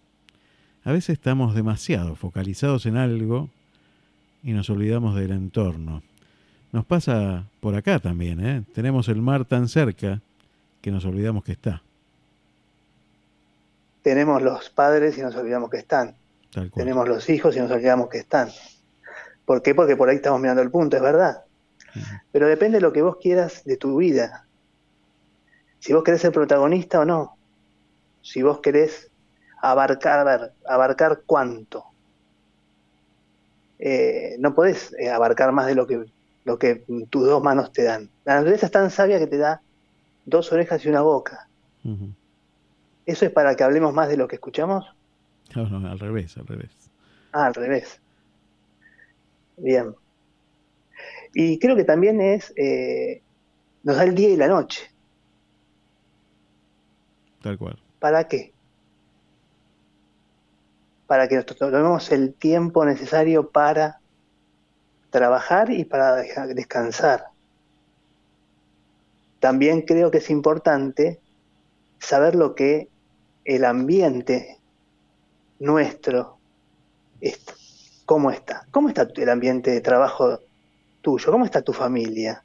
A 0.84 0.92
veces 0.92 1.18
estamos 1.18 1.54
demasiado 1.54 2.16
focalizados 2.16 2.88
en 2.88 2.98
algo 2.98 3.50
y 4.44 4.54
nos 4.54 4.72
olvidamos 4.72 5.16
del 5.16 5.32
entorno. 5.32 6.02
Nos 6.76 6.84
pasa 6.84 7.46
por 7.62 7.74
acá 7.74 8.00
también, 8.00 8.46
¿eh? 8.46 8.62
Tenemos 8.74 9.08
el 9.08 9.22
mar 9.22 9.46
tan 9.46 9.70
cerca 9.70 10.20
que 10.82 10.92
nos 10.92 11.06
olvidamos 11.06 11.46
que 11.46 11.54
está. 11.54 11.82
Tenemos 14.02 14.42
los 14.42 14.70
padres 14.72 15.18
y 15.18 15.22
nos 15.22 15.34
olvidamos 15.38 15.70
que 15.70 15.78
están. 15.78 16.16
Tenemos 16.74 17.08
los 17.08 17.30
hijos 17.30 17.56
y 17.56 17.62
nos 17.62 17.72
olvidamos 17.72 18.10
que 18.10 18.18
están. 18.18 18.50
¿Por 19.46 19.62
qué? 19.62 19.74
Porque 19.74 19.96
por 19.96 20.10
ahí 20.10 20.18
estamos 20.18 20.42
mirando 20.42 20.62
el 20.62 20.70
punto, 20.70 20.98
es 20.98 21.02
verdad. 21.02 21.46
Pero 22.34 22.46
depende 22.46 22.80
de 22.80 22.82
lo 22.82 22.92
que 22.92 23.04
vos 23.04 23.20
quieras 23.22 23.64
de 23.64 23.78
tu 23.78 23.96
vida. 23.96 24.46
Si 25.80 25.94
vos 25.94 26.04
querés 26.04 26.20
ser 26.20 26.34
protagonista 26.34 27.00
o 27.00 27.06
no. 27.06 27.38
Si 28.22 28.42
vos 28.42 28.60
querés 28.60 29.10
abarcar, 29.62 30.52
abarcar 30.68 31.22
cuánto. 31.26 31.86
Eh, 33.80 34.36
no 34.40 34.54
podés 34.54 34.94
eh, 35.00 35.10
abarcar 35.10 35.54
más 35.54 35.68
de 35.68 35.76
lo 35.76 35.88
que 35.88 36.14
lo 36.46 36.58
que 36.58 36.86
tus 37.10 37.26
dos 37.26 37.44
manos 37.44 37.72
te 37.72 37.84
dan. 37.84 38.10
La 38.24 38.36
naturaleza 38.36 38.68
es 38.68 38.72
tan 38.72 38.90
sabia 38.90 39.20
que 39.20 39.28
te 39.28 39.38
da 39.38 39.62
dos 40.26 40.52
orejas 40.52 40.86
y 40.86 40.90
una 40.90 41.02
boca. 41.02 41.48
¿Eso 43.06 43.26
es 43.26 43.32
para 43.32 43.56
que 43.56 43.64
hablemos 43.64 43.94
más 43.94 44.08
de 44.08 44.18
lo 44.18 44.28
que 44.28 44.36
escuchamos? 44.36 44.86
No, 45.56 45.68
no, 45.68 45.90
al 45.90 46.00
revés, 46.00 46.38
al 46.38 46.48
revés. 46.48 46.72
Ah, 47.34 47.48
al 47.48 47.54
revés. 47.54 48.00
Bien. 49.58 49.94
Y 51.34 51.60
creo 51.60 51.76
que 51.76 51.84
también 51.84 52.22
es, 52.22 52.54
eh, 52.56 53.22
nos 53.84 53.98
da 53.98 54.04
el 54.04 54.16
día 54.16 54.30
y 54.30 54.38
la 54.38 54.48
noche. 54.48 54.90
Tal 57.42 57.58
cual. 57.58 57.78
¿Para 58.00 58.28
qué? 58.28 58.56
para 61.08 61.28
que 61.28 61.36
nosotros 61.36 61.72
tomemos 61.72 62.12
el 62.12 62.34
tiempo 62.34 62.86
necesario 62.86 63.50
para 63.50 64.00
trabajar 65.16 65.72
y 65.72 65.86
para 65.86 66.16
descansar. 66.16 67.28
También 69.40 69.84
creo 69.84 70.12
que 70.12 70.18
es 70.18 70.30
importante 70.30 71.22
saber 72.00 72.36
lo 72.36 72.54
que 72.54 72.90
el 73.46 73.64
ambiente 73.64 74.60
nuestro, 75.60 76.38
cómo 78.06 78.30
está. 78.30 78.68
¿Cómo 78.72 78.90
está 78.90 79.08
el 79.16 79.30
ambiente 79.30 79.72
de 79.72 79.80
trabajo 79.80 80.42
tuyo? 81.00 81.32
¿Cómo 81.32 81.46
está 81.46 81.62
tu 81.62 81.72
familia? 81.72 82.44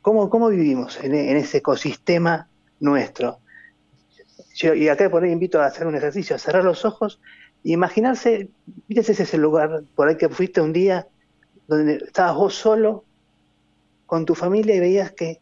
¿Cómo, 0.00 0.30
cómo 0.30 0.48
vivimos 0.48 0.98
en, 1.04 1.36
ese 1.36 1.58
ecosistema 1.58 2.48
nuestro? 2.80 3.40
y 4.54 4.88
acá 4.88 5.10
por 5.10 5.22
ahí 5.22 5.32
invito 5.32 5.60
a 5.60 5.66
hacer 5.66 5.86
un 5.86 5.96
ejercicio, 5.96 6.34
a 6.34 6.38
cerrar 6.38 6.64
los 6.64 6.86
ojos 6.86 7.20
imaginarse, 7.64 8.48
viste 8.88 9.12
ese 9.12 9.38
lugar 9.38 9.82
por 9.94 10.08
ahí 10.08 10.16
que 10.16 10.28
fuiste 10.28 10.60
un 10.60 10.72
día 10.72 11.06
donde 11.68 11.96
estabas 11.96 12.36
vos 12.36 12.54
solo 12.54 13.04
con 14.06 14.26
tu 14.26 14.34
familia 14.34 14.74
y 14.74 14.80
veías 14.80 15.12
que 15.12 15.40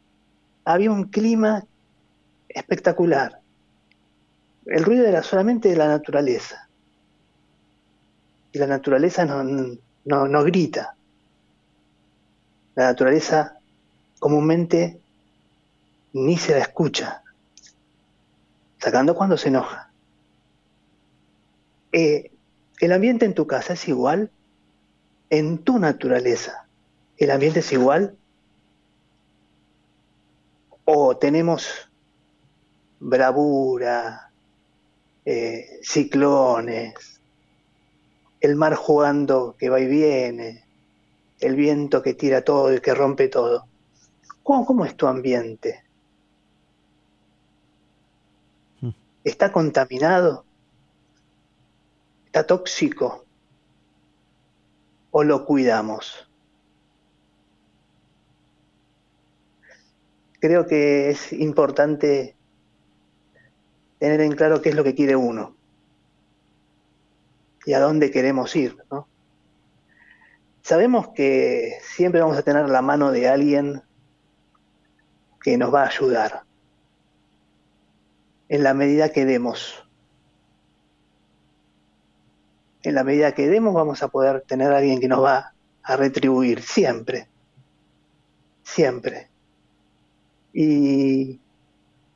había 0.64 0.90
un 0.90 1.04
clima 1.04 1.64
espectacular. 2.48 3.40
El 4.66 4.84
ruido 4.84 5.06
era 5.06 5.22
solamente 5.22 5.68
de 5.68 5.76
la 5.76 5.88
naturaleza. 5.88 6.68
Y 8.52 8.58
la 8.58 8.66
naturaleza 8.66 9.24
no, 9.24 9.42
no, 10.04 10.28
no 10.28 10.44
grita. 10.44 10.94
La 12.74 12.84
naturaleza 12.84 13.58
comúnmente 14.18 15.00
ni 16.12 16.36
se 16.36 16.52
la 16.52 16.58
escucha, 16.58 17.22
sacando 18.78 19.14
cuando 19.14 19.36
se 19.36 19.48
enoja. 19.48 19.89
Eh, 21.92 22.30
¿El 22.80 22.92
ambiente 22.92 23.26
en 23.26 23.34
tu 23.34 23.46
casa 23.46 23.74
es 23.74 23.88
igual? 23.88 24.30
En 25.28 25.58
tu 25.58 25.78
naturaleza, 25.78 26.66
¿el 27.18 27.30
ambiente 27.30 27.60
es 27.60 27.72
igual? 27.72 28.16
¿O 30.84 31.16
tenemos 31.16 31.90
bravura, 33.00 34.30
eh, 35.24 35.78
ciclones, 35.82 37.20
el 38.40 38.56
mar 38.56 38.74
jugando 38.74 39.54
que 39.58 39.68
va 39.68 39.80
y 39.80 39.86
viene, 39.86 40.64
el 41.40 41.56
viento 41.56 42.02
que 42.02 42.14
tira 42.14 42.42
todo 42.42 42.74
y 42.74 42.80
que 42.80 42.94
rompe 42.94 43.28
todo. 43.28 43.66
¿Cómo, 44.42 44.84
es 44.84 44.96
tu 44.96 45.06
ambiente? 45.06 45.84
Hmm. 48.80 48.90
¿Está 49.24 49.52
contaminado? 49.52 50.44
¿Está 52.30 52.46
tóxico? 52.46 53.24
¿O 55.10 55.24
lo 55.24 55.44
cuidamos? 55.44 56.30
Creo 60.38 60.64
que 60.64 61.10
es 61.10 61.32
importante 61.32 62.36
tener 63.98 64.20
en 64.20 64.36
claro 64.36 64.62
qué 64.62 64.68
es 64.68 64.76
lo 64.76 64.84
que 64.84 64.94
quiere 64.94 65.16
uno 65.16 65.56
y 67.66 67.72
a 67.72 67.80
dónde 67.80 68.12
queremos 68.12 68.54
ir. 68.54 68.76
¿no? 68.92 69.08
Sabemos 70.62 71.08
que 71.08 71.78
siempre 71.82 72.20
vamos 72.20 72.38
a 72.38 72.42
tener 72.42 72.68
la 72.68 72.80
mano 72.80 73.10
de 73.10 73.28
alguien 73.28 73.82
que 75.42 75.58
nos 75.58 75.74
va 75.74 75.82
a 75.82 75.88
ayudar 75.88 76.44
en 78.48 78.62
la 78.62 78.72
medida 78.72 79.10
que 79.10 79.24
demos. 79.24 79.89
En 82.82 82.94
la 82.94 83.04
medida 83.04 83.32
que 83.32 83.46
demos 83.48 83.74
vamos 83.74 84.02
a 84.02 84.08
poder 84.08 84.42
tener 84.42 84.72
a 84.72 84.78
alguien 84.78 85.00
que 85.00 85.08
nos 85.08 85.22
va 85.22 85.52
a 85.82 85.96
retribuir 85.96 86.62
siempre, 86.62 87.28
siempre. 88.62 89.28
Y 90.52 91.38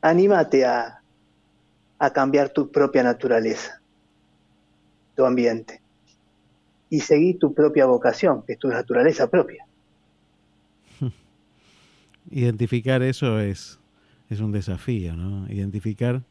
anímate 0.01 0.65
a, 0.65 1.01
cambiar 2.13 2.51
tu 2.51 2.71
propia 2.71 3.03
naturaleza, 3.03 3.81
tu 5.17 5.25
ambiente, 5.25 5.81
y 6.91 7.01
seguir 7.01 7.39
tu 7.39 7.55
propia 7.55 7.87
vocación, 7.87 8.43
que 8.43 8.53
es 8.53 8.59
tu 8.59 8.69
naturaleza 8.69 9.31
propia. 9.31 9.67
Identificar 12.31 13.03
eso 13.03 13.41
es, 13.41 13.79
es 14.29 14.41
un 14.41 14.53
desafío, 14.53 15.17
¿no? 15.17 15.51
Identificar 15.51 16.23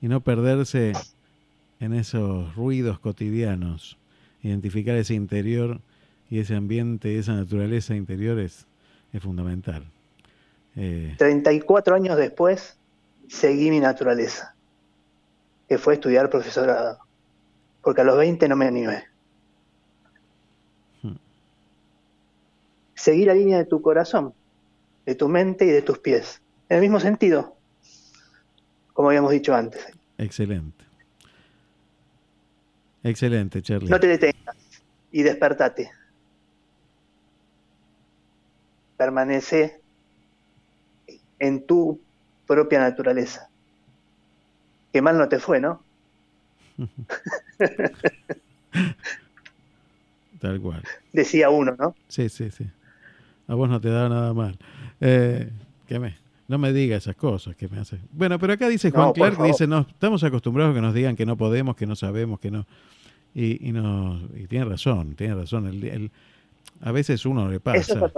y 0.00 0.06
no 0.06 0.20
perderse 0.20 0.92
en 1.80 1.92
esos 1.92 2.54
ruidos 2.54 2.98
cotidianos. 2.98 3.98
Identificar 4.42 4.96
ese 4.96 5.14
interior 5.14 5.80
y 6.30 6.40
ese 6.40 6.54
ambiente, 6.54 7.18
esa 7.18 7.34
naturaleza 7.34 7.94
interior 7.94 8.38
es, 8.38 8.66
es 9.12 9.22
fundamental. 9.22 9.84
34 10.74 11.94
eh, 11.94 11.98
años 11.98 12.16
después, 12.16 12.76
seguí 13.28 13.70
mi 13.70 13.80
naturaleza 13.80 14.54
que 15.68 15.78
fue 15.78 15.94
estudiar 15.94 16.30
profesorado, 16.30 16.98
porque 17.82 18.02
a 18.02 18.04
los 18.04 18.16
20 18.16 18.48
no 18.48 18.56
me 18.56 18.66
animé. 18.66 19.04
Hmm. 21.02 21.16
Seguí 22.94 23.24
la 23.24 23.34
línea 23.34 23.58
de 23.58 23.64
tu 23.64 23.82
corazón, 23.82 24.32
de 25.06 25.14
tu 25.14 25.28
mente 25.28 25.64
y 25.64 25.70
de 25.70 25.82
tus 25.82 25.98
pies, 25.98 26.40
en 26.68 26.76
el 26.76 26.82
mismo 26.82 27.00
sentido, 27.00 27.56
como 28.92 29.08
habíamos 29.08 29.32
dicho 29.32 29.54
antes. 29.54 29.84
Excelente. 30.18 30.85
Excelente, 33.06 33.62
Charlie. 33.62 33.88
No 33.88 34.00
te 34.00 34.08
detengas 34.08 34.56
y 35.12 35.22
despertate. 35.22 35.90
Permanece 38.96 39.80
en 41.38 41.66
tu 41.66 42.00
propia 42.46 42.80
naturaleza 42.80 43.48
que 44.92 45.02
mal 45.02 45.18
no 45.18 45.28
te 45.28 45.38
fue, 45.38 45.60
¿no? 45.60 45.82
Tal 50.40 50.60
cual. 50.60 50.82
Decía 51.12 51.50
uno, 51.50 51.76
¿no? 51.78 51.94
Sí, 52.08 52.30
sí, 52.30 52.50
sí. 52.50 52.66
A 53.46 53.54
vos 53.54 53.68
no 53.68 53.80
te 53.80 53.90
da 53.90 54.08
nada 54.08 54.32
mal. 54.32 54.58
Eh, 55.00 55.50
que 55.86 55.98
me, 55.98 56.16
no 56.48 56.58
me 56.58 56.72
diga 56.72 56.96
esas 56.96 57.14
cosas 57.14 57.54
que 57.56 57.68
me 57.68 57.78
hace. 57.78 57.98
Bueno, 58.10 58.38
pero 58.38 58.54
acá 58.54 58.68
dice 58.68 58.90
Juan 58.90 59.12
Clark, 59.12 59.42
dice, 59.42 59.66
no, 59.66 59.80
estamos 59.80 60.24
acostumbrados 60.24 60.72
a 60.72 60.74
que 60.74 60.80
nos 60.80 60.94
digan 60.94 61.14
que 61.14 61.26
no 61.26 61.36
podemos, 61.36 61.76
que 61.76 61.86
no 61.86 61.94
sabemos, 61.94 62.40
que 62.40 62.50
no. 62.50 62.66
Y, 63.38 63.68
y, 63.68 63.72
no, 63.72 64.18
y 64.34 64.46
tiene 64.46 64.64
razón, 64.64 65.14
tiene 65.14 65.34
razón. 65.34 65.66
El, 65.66 66.10
a 66.80 66.90
veces 66.90 67.26
uno 67.26 67.50
le 67.50 67.60
pasa. 67.60 67.78
Eso 67.78 68.10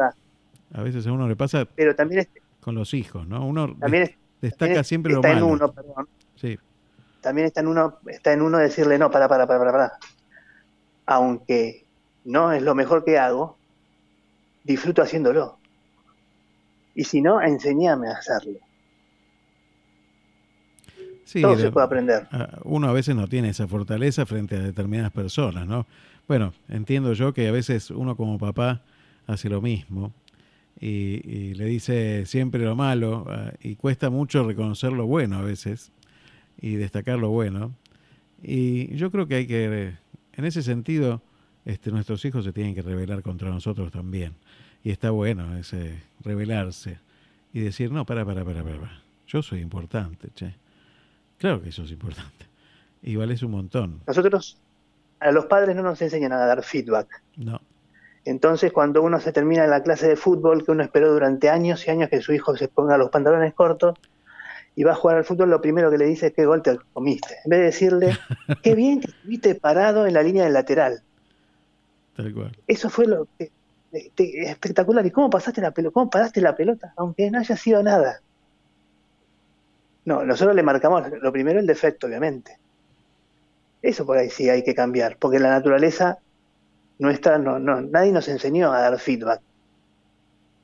A 0.73 0.83
veces 0.83 1.07
a 1.07 1.13
uno 1.13 1.27
le 1.27 1.35
pasa. 1.35 1.67
Pero 1.75 1.97
también 1.97 2.29
con 2.61 2.77
los 2.77 2.95
hijos, 2.95 3.27
¿no? 3.27 3.45
Uno 3.45 3.75
también 3.81 4.15
destaca 4.41 4.85
siempre 4.85 5.13
lo 5.13 5.21
malo. 5.21 5.39
En 5.39 5.45
uno, 5.45 5.73
perdón. 5.73 6.09
Sí 6.37 6.57
también 7.21 7.47
está 7.47 7.61
en 7.61 7.69
uno, 7.69 7.99
está 8.07 8.33
en 8.33 8.43
uno 8.43 8.59
decirle, 8.59 8.99
no, 8.99 9.11
para, 9.11 9.29
para, 9.29 9.47
para, 9.47 9.59
para, 9.59 9.73
para. 9.73 9.93
Aunque 11.07 11.85
no 12.25 12.53
es 12.53 12.63
lo 12.63 12.75
mejor 12.75 13.05
que 13.05 13.19
hago, 13.19 13.57
disfruto 14.65 15.03
haciéndolo. 15.03 15.59
Y 16.95 17.05
si 17.05 17.21
no, 17.21 17.41
enséñame 17.41 18.09
a 18.09 18.13
hacerlo. 18.13 18.59
Sí, 21.29 21.43
Todo 21.43 21.59
se 21.59 21.71
puede 21.71 21.85
aprender. 21.85 22.27
Uno 22.65 22.89
a 22.89 22.93
veces 22.95 23.15
no 23.15 23.29
tiene 23.29 23.51
esa 23.51 23.69
fortaleza 23.69 24.25
frente 24.25 24.57
a 24.57 24.61
determinadas 24.61 25.13
personas, 25.13 25.67
¿no? 25.67 25.87
Bueno, 26.27 26.55
entiendo 26.71 27.13
yo 27.13 27.35
que 27.35 27.47
a 27.47 27.53
veces 27.53 27.91
uno 27.91 28.17
como 28.17 28.39
papá 28.39 28.81
hace 29.27 29.51
lo 29.51 29.61
mismo 29.61 30.15
y, 30.81 31.21
y 31.31 31.53
le 31.53 31.67
dice 31.67 32.25
siempre 32.25 32.65
lo 32.65 32.75
malo 32.77 33.27
ah, 33.29 33.53
y 33.63 33.75
cuesta 33.77 34.09
mucho 34.09 34.43
reconocer 34.43 34.91
lo 34.93 35.05
bueno 35.05 35.37
a 35.37 35.43
veces 35.43 35.93
y 36.63 36.77
destacar 36.77 37.19
lo 37.19 37.29
bueno. 37.29 37.75
Y 38.43 38.97
yo 38.97 39.11
creo 39.11 39.29
que 39.29 39.35
hay 39.35 39.47
que, 39.47 39.97
en 40.33 40.45
ese 40.47 40.63
sentido, 40.63 41.21
este, 41.67 41.91
nuestros 41.91 42.25
hijos 42.25 42.43
se 42.47 42.55
tienen 42.55 42.75
que 42.75 42.81
rebelar 42.81 43.21
contra 43.21 43.51
nosotros 43.51 43.93
también. 43.93 44.33
Y 44.83 44.93
está 44.93 45.11
bueno 45.11 45.59
ese 45.59 45.99
rebelarse 46.25 46.97
y 47.53 47.61
decir, 47.61 47.93
no, 47.93 48.07
para, 48.07 48.25
para, 48.25 48.47
para, 48.47 48.65
para, 48.65 49.03
yo 49.27 49.43
soy 49.43 49.61
importante, 49.61 50.29
che. 50.35 50.55
Claro 51.39 51.63
que 51.63 51.71
eso 51.71 51.85
es 51.85 51.91
importante. 51.91 52.47
Y 53.03 53.17
vales 53.17 53.43
un 53.43 53.53
montón. 53.53 54.01
Nosotros, 54.07 54.59
a 55.21 55.31
los 55.31 55.47
padres 55.47 55.75
no 55.77 55.83
nos 55.83 56.03
enseñan 56.03 56.33
a 56.33 56.39
dar 56.39 56.63
feedback. 56.63 57.23
No. 57.37 57.61
Entonces, 58.25 58.73
cuando 58.73 59.03
uno 59.03 59.21
se 59.21 59.33
termina 59.33 59.67
la 59.67 59.83
clase 59.83 60.09
de 60.09 60.17
fútbol, 60.17 60.65
que 60.65 60.73
uno 60.73 60.83
esperó 60.83 61.13
durante 61.13 61.49
años 61.49 61.87
y 61.87 61.91
años 61.91 62.11
que 62.11 62.21
su 62.21 62.33
hijo 62.33 62.57
se 62.57 62.69
ponga 62.69 62.99
los 62.99 63.11
pantalones 63.11 63.55
cortos, 63.55 63.97
y 64.75 64.85
va 64.85 64.93
a 64.93 64.95
jugar 64.95 65.17
al 65.17 65.25
fútbol, 65.25 65.51
lo 65.51 65.61
primero 65.61 65.91
que 65.91 65.99
le 65.99 66.05
dice 66.05 66.29
es 66.29 66.33
qué 66.35 66.45
gol 66.45 66.63
te 66.63 66.79
comiste. 66.93 67.35
En 67.45 67.51
vez 67.51 67.59
de 67.61 67.65
decirle, 67.65 68.19
qué 68.63 68.75
bien 68.75 69.01
que 69.01 69.11
estuviste 69.11 69.55
parado 69.55 70.07
en 70.07 70.15
la 70.15 70.23
línea 70.23 70.45
del 70.45 70.53
lateral. 70.53 71.03
Tal 72.15 72.35
cual. 72.35 72.57
Eso 72.67 72.91
fue 72.91 73.07
lo 73.07 73.27
que, 73.39 73.51
espectacular. 73.93 75.05
¿Y 75.07 75.11
cómo 75.11 75.31
pasaste 75.31 75.61
la 75.61 75.71
pelota? 75.71 75.95
¿Cómo 75.95 76.11
paraste 76.11 76.41
la 76.41 76.55
pelota? 76.55 76.93
Aunque 76.97 77.31
no 77.31 77.39
haya 77.39 77.57
sido 77.57 77.83
nada. 77.83 78.21
No, 80.09 80.25
nosotros 80.25 80.57
le 80.57 80.63
marcamos 80.63 81.03
lo 81.21 81.31
primero 81.31 81.61
el 81.61 81.67
defecto, 81.67 82.07
obviamente. 82.07 82.57
Eso 83.83 84.07
por 84.07 84.17
ahí 84.17 84.31
sí 84.31 84.49
hay 84.49 84.65
que 84.65 84.75
cambiar, 84.75 85.19
porque 85.19 85.39
la 85.39 85.51
naturaleza 85.51 86.17
nuestra, 86.99 87.37
no, 87.37 87.59
no, 87.59 87.83
nadie 87.83 88.11
nos 88.11 88.27
enseñó 88.27 88.73
a 88.73 88.81
dar 88.81 88.99
feedback. 88.99 89.43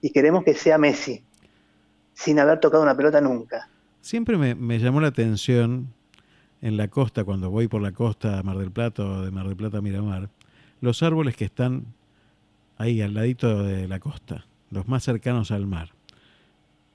Y 0.01 0.09
queremos 0.09 0.45
que 0.45 0.55
sea 0.55 0.79
Messi, 0.79 1.23
sin 2.15 2.39
haber 2.39 2.59
tocado 2.59 2.83
una 2.83 2.97
pelota 2.97 3.21
nunca. 3.21 3.69
Siempre 4.01 4.39
me, 4.39 4.79
llamó 4.79 5.03
la 5.03 5.09
atención 5.09 5.93
en 6.63 6.79
la 6.79 6.89
costa, 6.89 7.23
cuando 7.25 7.51
voy 7.51 7.69
por 7.69 7.83
la 7.83 7.93
costa 7.93 8.43
Mar 8.43 8.57
del 8.57 8.71
Plata 8.71 9.05
o 9.05 9.21
de 9.27 9.31
Mar 9.31 9.47
del 9.47 9.57
Plata 9.57 9.77
a 9.77 9.83
Miramar, 9.83 10.31
los 10.81 11.03
árboles 11.03 11.37
que 11.37 11.45
están 11.45 11.85
ahí 12.79 13.03
al 13.03 13.13
ladito 13.13 13.63
de 13.63 13.89
la 13.89 14.01
costa, 14.01 14.47
los 14.71 14.89
más 14.89 15.05
cercanos 15.05 15.51
al 15.51 15.67
mar, 15.67 15.91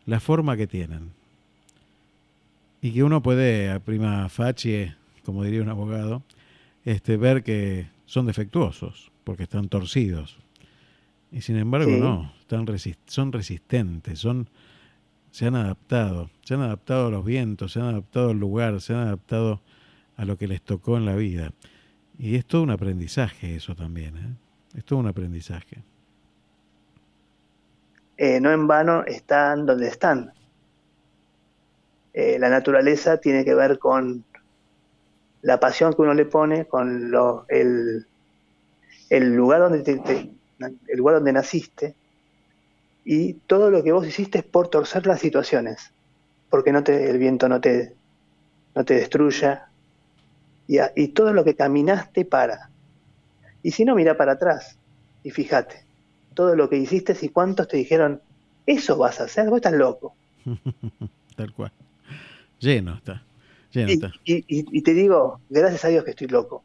la 0.08 0.20
forma 0.20 0.58
que 0.58 0.66
tienen. 0.66 1.19
Y 2.82 2.92
que 2.94 3.04
uno 3.04 3.22
puede, 3.22 3.72
a 3.72 3.80
prima 3.80 4.30
facie, 4.30 4.96
como 5.26 5.44
diría 5.44 5.62
un 5.62 5.70
abogado, 5.70 6.24
este, 6.86 7.18
ver 7.18 7.44
que 7.44 7.88
son 8.06 8.26
defectuosos, 8.26 9.12
porque 9.24 9.44
están 9.44 9.70
torcidos. 9.70 10.40
Y 11.32 11.42
sin 11.42 11.58
embargo, 11.58 11.92
no, 11.92 12.34
están 12.40 12.66
son 13.06 13.32
resistentes, 13.32 14.20
son, 14.20 14.50
se 15.30 15.46
han 15.46 15.56
adaptado, 15.56 16.30
se 16.44 16.56
han 16.56 16.62
adaptado 16.62 17.08
a 17.08 17.12
los 17.12 17.24
vientos, 17.24 17.74
se 17.74 17.80
han 17.80 17.88
adaptado 17.88 18.32
al 18.32 18.40
lugar, 18.40 18.82
se 18.82 18.94
han 18.94 19.02
adaptado 19.02 19.62
a 20.18 20.26
lo 20.26 20.38
que 20.38 20.48
les 20.48 20.62
tocó 20.62 20.98
en 20.98 21.06
la 21.06 21.16
vida. 21.16 21.52
Y 22.18 22.36
es 22.36 22.46
todo 22.46 22.64
un 22.64 22.72
aprendizaje 22.72 23.56
eso 23.56 23.76
también, 23.76 24.18
¿eh? 24.18 24.78
es 24.78 24.84
todo 24.86 25.00
un 25.00 25.08
aprendizaje. 25.08 25.84
Eh, 28.18 28.42
no 28.42 28.52
en 28.52 28.68
vano 28.68 29.06
están 29.06 29.66
donde 29.66 29.88
están. 29.88 30.34
Eh, 32.14 32.38
la 32.40 32.50
naturaleza 32.50 33.18
tiene 33.18 33.46
que 33.46 33.54
ver 33.54 33.80
con 33.80 34.24
la 35.42 35.60
pasión 35.60 35.94
que 35.94 36.02
uno 36.02 36.14
le 36.14 36.26
pone, 36.26 36.66
con 36.66 37.12
lo, 37.12 37.46
el, 37.48 38.06
lugar 39.10 39.62
donde 39.62 39.82
te, 39.84 40.30
el 40.88 40.98
lugar 40.98 41.16
donde 41.16 41.34
naciste 41.34 41.96
y 43.06 43.34
todo 43.34 43.72
lo 43.72 43.84
que 43.84 43.92
vos 43.92 44.06
hiciste 44.06 44.40
es 44.40 44.44
por 44.44 44.68
torcer 44.68 45.08
las 45.08 45.20
situaciones, 45.20 45.92
porque 46.50 46.72
no 46.72 46.84
te, 46.84 47.10
el 47.10 47.18
viento 47.18 47.48
no 47.48 47.62
te, 47.62 47.96
no 48.76 48.84
te 48.84 48.96
destruya 48.96 49.70
y, 50.68 50.78
y 50.96 51.10
todo 51.10 51.34
lo 51.34 51.44
que 51.44 51.56
caminaste 51.56 52.26
para. 52.26 52.70
Y 53.64 53.72
si 53.72 53.86
no, 53.86 53.96
mira 53.96 54.18
para 54.18 54.34
atrás 54.34 54.78
y 55.24 55.32
fíjate, 55.32 55.86
todo 56.34 56.56
lo 56.56 56.70
que 56.70 56.78
hiciste 56.78 57.16
y 57.22 57.30
cuántos 57.30 57.68
te 57.68 57.78
dijeron, 57.78 58.22
eso 58.66 58.98
vas 58.98 59.20
a 59.20 59.26
hacer, 59.26 59.50
vos 59.50 59.58
estás 59.58 59.74
loco. 59.74 60.16
Tal 61.36 61.54
cual. 61.54 61.72
Lleno 62.60 62.96
está. 62.96 63.24
Lleno 63.72 63.90
y, 63.90 63.94
está. 63.94 64.12
Y, 64.26 64.44
y 64.48 64.82
te 64.82 64.94
digo, 64.94 65.40
gracias 65.50 65.86
a 65.86 65.88
Dios 65.90 66.04
que 66.04 66.12
estoy 66.12 66.28
loco. 66.28 66.64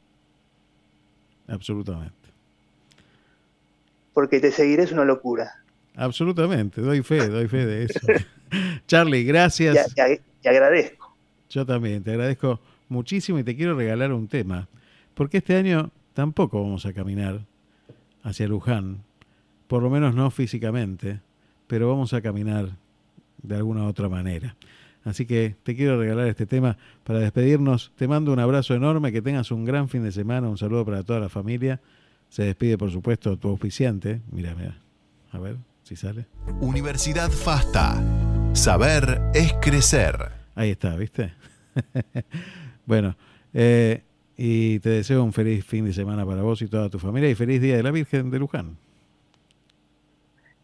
Absolutamente 1.49 2.25
porque 4.15 4.41
te 4.41 4.53
seguiré 4.53 4.85
es 4.85 4.93
una 4.93 5.05
locura. 5.05 5.53
Absolutamente, 5.97 6.81
doy 6.81 7.03
fe, 7.03 7.29
doy 7.29 7.49
fe 7.49 7.67
de 7.67 7.85
eso. 7.85 8.01
Charlie, 8.87 9.25
gracias. 9.25 9.95
Te, 9.95 10.49
agradezco. 10.49 11.15
Yo 11.51 11.67
también, 11.67 12.03
te 12.03 12.13
agradezco 12.13 12.61
muchísimo 12.89 13.39
y 13.39 13.45
te 13.45 13.55
quiero 13.55 13.77
regalar 13.77 14.13
un 14.13 14.29
tema, 14.29 14.69
porque 15.15 15.39
este 15.39 15.57
año 15.57 15.91
tampoco 16.15 16.63
vamos 16.63 16.87
a 16.87 16.93
caminar 16.93 17.41
hacia 18.23 18.49
Luján, 18.49 19.03
por 19.67 19.83
lo 19.83 19.91
menos 19.91 20.15
no 20.15 20.31
físicamente, 20.31 21.21
pero 21.67 21.89
vamos 21.89 22.13
a 22.13 22.23
caminar 22.23 22.71
de 23.43 23.57
alguna 23.57 23.87
otra 23.87 24.09
manera. 24.09 24.57
Así 25.05 25.27
que 25.27 25.55
te 25.63 25.77
quiero 25.77 25.99
regalar 25.99 26.27
este 26.29 26.47
tema 26.47 26.79
para 27.05 27.19
despedirnos. 27.19 27.93
Te 27.97 28.09
mando 28.09 28.33
un 28.33 28.39
abrazo 28.39 28.75
enorme, 28.75 29.13
que 29.13 29.23
tengas 29.23 29.51
un 29.51 29.65
gran 29.65 29.89
fin 29.89 30.03
de 30.03 30.13
semana, 30.13 30.49
un 30.49 30.59
saludo 30.59 30.85
para 30.85 31.03
toda 31.03 31.21
la 31.21 31.29
familia 31.29 31.81
se 32.35 32.43
despide, 32.43 32.77
por 32.77 32.91
supuesto, 32.91 33.39
tu 33.39 33.49
auspiciante. 33.49 34.21
Mira, 34.33 34.57
mira. 34.57 34.77
A 35.31 35.39
ver 35.39 35.57
si 35.85 35.95
sale. 35.95 36.27
Universidad 36.61 37.31
FASTA. 37.31 38.03
Saber 38.55 39.23
es 39.35 39.53
crecer. 39.63 40.33
Ahí 40.57 40.71
está, 40.71 40.97
¿viste? 40.97 41.33
bueno, 42.87 43.15
eh, 43.53 44.03
y 44.37 44.81
te 44.81 44.89
deseo 44.89 45.23
un 45.23 45.33
feliz 45.33 45.65
fin 45.65 45.85
de 45.85 45.93
semana 45.93 46.27
para 46.27 46.43
vos 46.43 46.61
y 46.61 46.67
toda 46.67 46.91
tu 46.91 46.99
familia 46.99 47.31
y 47.31 47.37
feliz 47.37 47.61
Día 47.61 47.77
de 47.77 47.85
la 47.85 47.93
Virgen 47.93 48.33
de 48.33 48.41
Luján. 48.41 48.79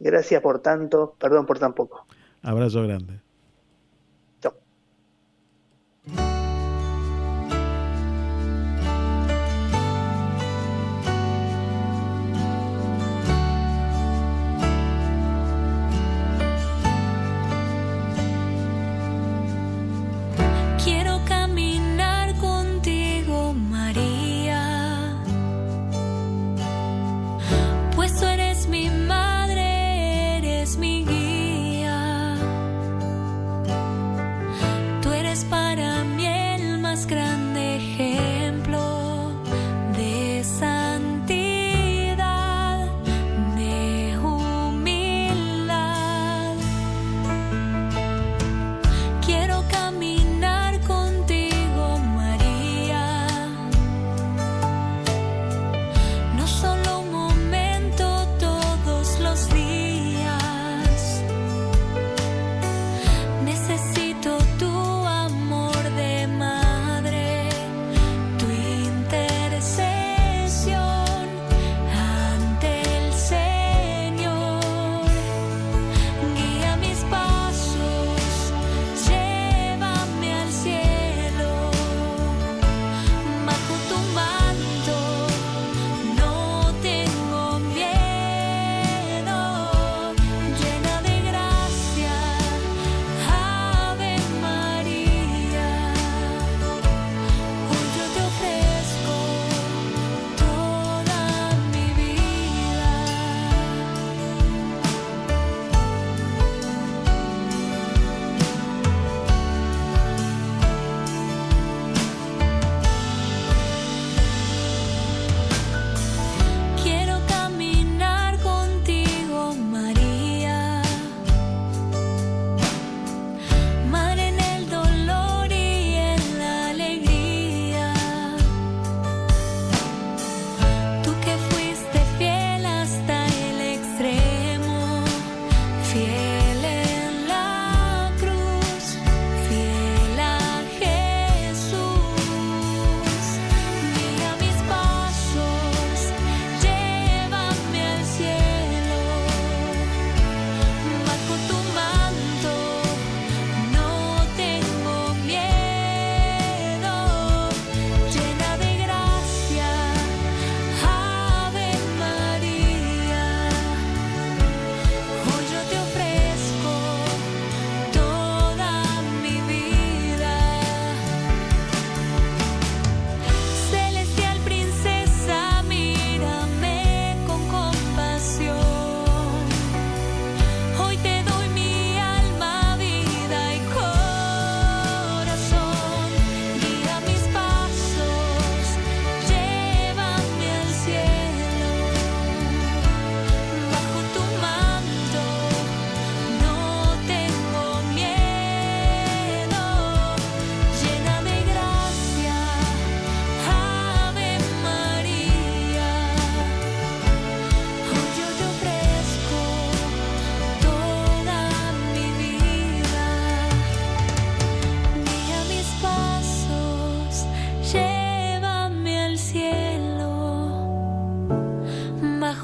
Gracias 0.01 0.43
por 0.43 0.59
tanto, 0.59 1.15
perdón 1.21 1.47
por 1.47 1.61
tan 1.61 1.73
poco. 1.73 2.05
Abrazo 2.43 2.83
grande. 2.83 3.21
Thank 6.07 6.19
you. 6.19 6.40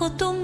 bajo 0.07 0.17
tu. 0.17 0.37